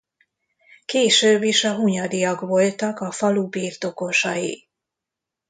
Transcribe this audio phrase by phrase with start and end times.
[0.85, 4.67] Később is a Hunyadyak voltak a falu birtokosai.